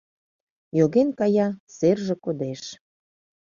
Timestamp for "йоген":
0.77-1.09